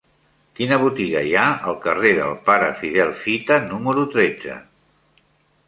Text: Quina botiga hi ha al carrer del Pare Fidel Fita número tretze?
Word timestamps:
Quina 0.59 0.79
botiga 0.83 1.21
hi 1.27 1.35
ha 1.41 1.43
al 1.73 1.77
carrer 1.83 2.15
del 2.21 2.33
Pare 2.49 2.71
Fidel 2.81 3.13
Fita 3.21 3.61
número 3.69 4.07
tretze? 4.17 4.59